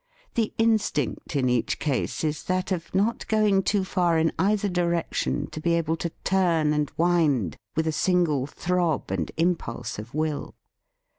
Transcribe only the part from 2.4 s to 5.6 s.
that of not going too far in either direction